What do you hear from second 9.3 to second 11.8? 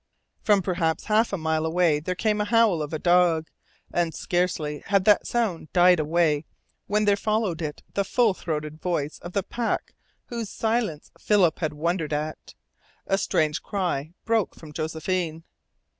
the pack whose silence Philip had